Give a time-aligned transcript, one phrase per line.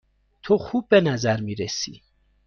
[0.43, 2.03] تو خوب به نظر می رسی.